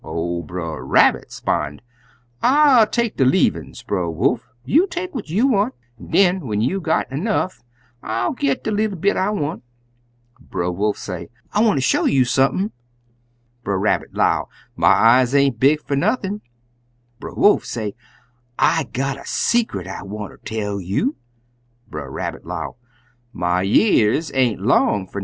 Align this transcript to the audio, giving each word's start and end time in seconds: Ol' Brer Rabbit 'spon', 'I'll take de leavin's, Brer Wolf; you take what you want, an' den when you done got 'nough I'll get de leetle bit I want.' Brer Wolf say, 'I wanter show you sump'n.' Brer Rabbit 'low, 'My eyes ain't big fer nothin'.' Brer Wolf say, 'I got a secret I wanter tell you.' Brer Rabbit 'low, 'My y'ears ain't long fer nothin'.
Ol' 0.03 0.41
Brer 0.41 0.83
Rabbit 0.83 1.31
'spon', 1.31 1.79
'I'll 2.41 2.87
take 2.87 3.17
de 3.17 3.23
leavin's, 3.23 3.83
Brer 3.83 4.09
Wolf; 4.09 4.41
you 4.65 4.87
take 4.87 5.13
what 5.13 5.29
you 5.29 5.45
want, 5.45 5.75
an' 5.99 6.09
den 6.09 6.47
when 6.47 6.59
you 6.59 6.77
done 6.79 7.05
got 7.07 7.11
'nough 7.11 7.61
I'll 8.01 8.33
get 8.33 8.63
de 8.63 8.71
leetle 8.71 8.97
bit 8.97 9.15
I 9.15 9.29
want.' 9.29 9.61
Brer 10.39 10.71
Wolf 10.71 10.97
say, 10.97 11.29
'I 11.53 11.61
wanter 11.61 11.81
show 11.81 12.05
you 12.05 12.25
sump'n.' 12.25 12.71
Brer 13.63 13.77
Rabbit 13.77 14.15
'low, 14.15 14.49
'My 14.75 14.87
eyes 14.87 15.35
ain't 15.35 15.59
big 15.59 15.81
fer 15.83 15.93
nothin'.' 15.93 16.41
Brer 17.19 17.35
Wolf 17.35 17.63
say, 17.63 17.93
'I 18.57 18.85
got 18.93 19.19
a 19.21 19.25
secret 19.27 19.85
I 19.85 20.01
wanter 20.01 20.39
tell 20.43 20.81
you.' 20.81 21.15
Brer 21.87 22.09
Rabbit 22.09 22.43
'low, 22.43 22.75
'My 23.33 23.61
y'ears 23.61 24.31
ain't 24.33 24.61
long 24.61 25.05
fer 25.05 25.19
nothin'. 25.19 25.19